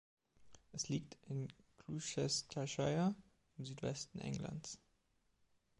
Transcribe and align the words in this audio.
Es 0.71 0.89
liegt 0.89 1.15
in 1.29 1.47
Gloucestershire 1.77 3.13
im 3.59 3.65
Südwesten 3.65 4.17
Englands. 4.17 4.79